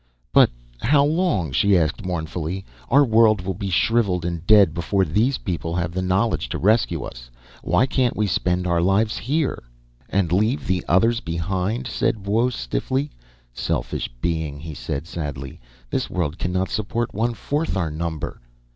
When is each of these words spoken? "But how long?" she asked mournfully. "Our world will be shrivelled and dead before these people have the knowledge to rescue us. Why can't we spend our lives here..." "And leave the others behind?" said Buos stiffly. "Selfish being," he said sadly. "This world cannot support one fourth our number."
"But 0.33 0.49
how 0.79 1.05
long?" 1.05 1.51
she 1.51 1.77
asked 1.77 2.03
mournfully. 2.07 2.65
"Our 2.89 3.05
world 3.05 3.41
will 3.41 3.53
be 3.53 3.69
shrivelled 3.69 4.25
and 4.25 4.43
dead 4.47 4.73
before 4.73 5.05
these 5.05 5.37
people 5.37 5.75
have 5.75 5.91
the 5.91 6.01
knowledge 6.01 6.49
to 6.49 6.57
rescue 6.57 7.03
us. 7.03 7.29
Why 7.61 7.85
can't 7.85 8.17
we 8.17 8.25
spend 8.25 8.65
our 8.65 8.81
lives 8.81 9.19
here..." 9.19 9.61
"And 10.09 10.31
leave 10.31 10.65
the 10.65 10.83
others 10.87 11.19
behind?" 11.19 11.85
said 11.85 12.23
Buos 12.23 12.55
stiffly. 12.55 13.11
"Selfish 13.53 14.09
being," 14.21 14.59
he 14.59 14.73
said 14.73 15.05
sadly. 15.05 15.59
"This 15.91 16.09
world 16.09 16.39
cannot 16.39 16.69
support 16.71 17.13
one 17.13 17.35
fourth 17.35 17.77
our 17.77 17.91
number." 17.91 18.41